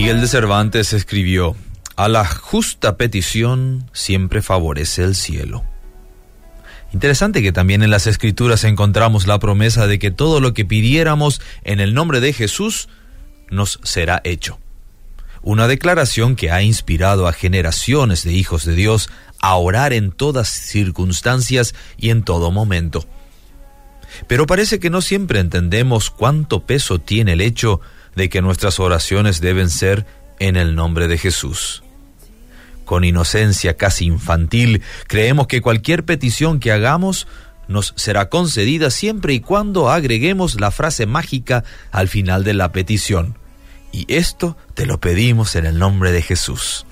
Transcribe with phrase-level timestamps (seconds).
[0.00, 1.54] Miguel de Cervantes escribió,
[1.94, 5.62] a la justa petición siempre favorece el cielo.
[6.94, 11.42] Interesante que también en las escrituras encontramos la promesa de que todo lo que pidiéramos
[11.64, 12.88] en el nombre de Jesús
[13.50, 14.58] nos será hecho.
[15.42, 20.48] Una declaración que ha inspirado a generaciones de hijos de Dios a orar en todas
[20.48, 23.04] circunstancias y en todo momento.
[24.28, 27.82] Pero parece que no siempre entendemos cuánto peso tiene el hecho
[28.16, 30.06] de que nuestras oraciones deben ser
[30.38, 31.82] en el nombre de Jesús
[32.90, 37.28] con inocencia casi infantil, creemos que cualquier petición que hagamos
[37.68, 43.38] nos será concedida siempre y cuando agreguemos la frase mágica al final de la petición.
[43.92, 46.84] Y esto te lo pedimos en el nombre de Jesús.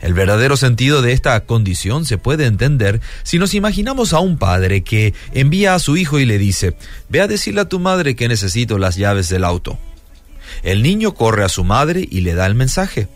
[0.00, 4.82] El verdadero sentido de esta condición se puede entender si nos imaginamos a un padre
[4.82, 6.76] que envía a su hijo y le dice,
[7.08, 9.78] ve a decirle a tu madre que necesito las llaves del auto.
[10.62, 13.08] El niño corre a su madre y le da el mensaje.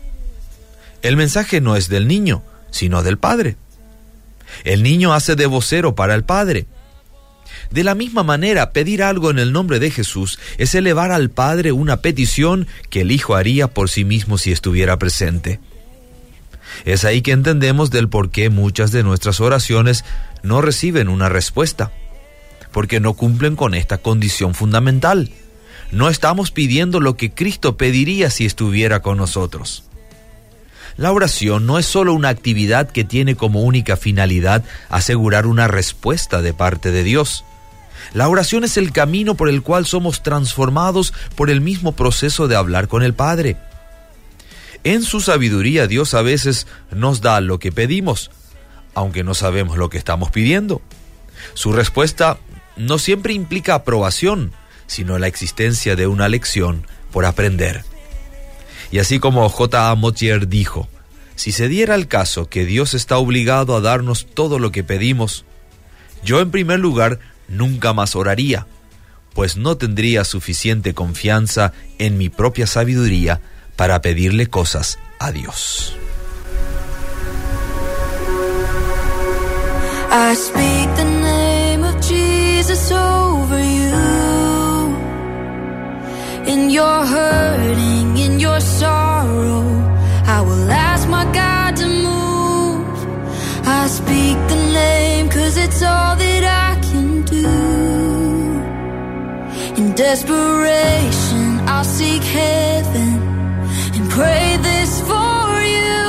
[1.01, 3.55] El mensaje no es del niño, sino del Padre.
[4.63, 6.65] El niño hace de vocero para el Padre.
[7.71, 11.71] De la misma manera, pedir algo en el nombre de Jesús es elevar al Padre
[11.71, 15.59] una petición que el Hijo haría por sí mismo si estuviera presente.
[16.85, 20.05] Es ahí que entendemos del por qué muchas de nuestras oraciones
[20.43, 21.91] no reciben una respuesta,
[22.71, 25.31] porque no cumplen con esta condición fundamental.
[25.91, 29.83] No estamos pidiendo lo que Cristo pediría si estuviera con nosotros.
[30.97, 36.41] La oración no es solo una actividad que tiene como única finalidad asegurar una respuesta
[36.41, 37.45] de parte de Dios.
[38.13, 42.55] La oración es el camino por el cual somos transformados por el mismo proceso de
[42.55, 43.57] hablar con el Padre.
[44.83, 48.31] En su sabiduría Dios a veces nos da lo que pedimos,
[48.93, 50.81] aunque no sabemos lo que estamos pidiendo.
[51.53, 52.37] Su respuesta
[52.77, 54.53] no siempre implica aprobación,
[54.87, 57.83] sino la existencia de una lección por aprender.
[58.91, 59.91] Y así como J.
[59.91, 59.95] A.
[59.95, 60.87] Motier dijo,
[61.35, 65.45] si se diera el caso que Dios está obligado a darnos todo lo que pedimos,
[66.23, 68.65] yo en primer lugar nunca más oraría,
[69.33, 73.41] pues no tendría suficiente confianza en mi propia sabiduría
[73.79, 75.95] para pedirle cosas a Dios.
[80.11, 83.95] I speak the name of Jesus over you.
[86.51, 89.63] In your hurting, in your sorrow,
[90.25, 92.97] I will ask my God to move.
[93.65, 97.47] I speak the name, cause it's all that I can do.
[99.79, 103.38] In desperation, I'll seek heaven
[103.95, 106.08] and pray this for you.